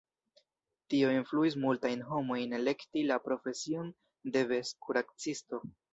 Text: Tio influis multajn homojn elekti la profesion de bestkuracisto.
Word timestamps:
Tio 0.93 1.09
influis 1.15 1.57
multajn 1.65 2.01
homojn 2.13 2.57
elekti 2.61 3.03
la 3.11 3.19
profesion 3.27 3.93
de 4.37 4.45
bestkuracisto. 4.55 5.63